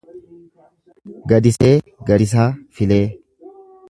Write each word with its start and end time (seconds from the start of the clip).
Gadisee 1.33 1.75
Gadisaa 2.09 2.49
Filee 2.79 3.03